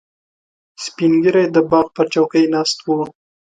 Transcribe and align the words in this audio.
سپین 0.83 1.11
ږیری 1.23 1.45
د 1.55 1.57
باغ 1.69 1.87
پر 1.95 2.05
چوکۍ 2.13 2.45
ناست 2.53 2.77
و. 2.83 2.87